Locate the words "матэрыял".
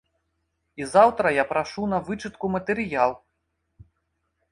2.55-3.11